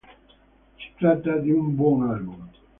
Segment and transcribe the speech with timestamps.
[0.79, 2.49] Si tratta di un buon album.